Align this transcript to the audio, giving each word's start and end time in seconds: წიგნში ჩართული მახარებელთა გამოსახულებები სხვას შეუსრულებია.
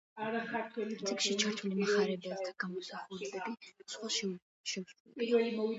წიგნში 0.77 1.35
ჩართული 1.43 1.77
მახარებელთა 1.81 2.55
გამოსახულებები 2.65 3.55
სხვას 3.69 4.21
შეუსრულებია. 4.21 5.67